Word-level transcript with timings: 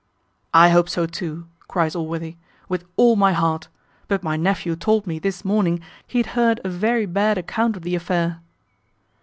"I 0.55 0.69
hope 0.69 0.89
so 0.89 1.05
too," 1.05 1.45
cries 1.67 1.95
Allworthy, 1.95 2.37
"with 2.67 2.85
all 2.95 3.15
my 3.15 3.33
heart; 3.33 3.67
but 4.07 4.23
my 4.23 4.35
nephew 4.35 4.75
told 4.75 5.05
me 5.05 5.19
this 5.19 5.45
morning 5.45 5.79
he 6.07 6.17
had 6.17 6.25
heard 6.33 6.59
a 6.63 6.69
very 6.69 7.05
bad 7.05 7.37
account 7.37 7.77
of 7.77 7.83
the 7.83 7.93
affair." 7.93 8.39